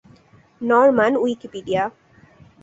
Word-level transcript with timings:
Norman 0.61 1.13
Wikipedia 1.17 1.83